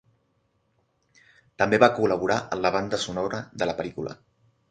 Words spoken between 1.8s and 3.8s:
va col·laborar en la banda sonora de la